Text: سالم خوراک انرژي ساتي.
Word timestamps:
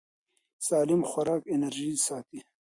سالم 0.67 1.01
خوراک 1.09 1.41
انرژي 1.53 1.91
ساتي. 2.05 2.39